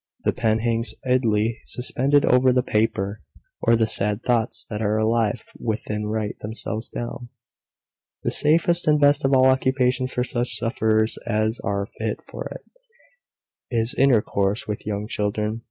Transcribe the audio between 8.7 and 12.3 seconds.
and best of all occupations for such sufferers as are fit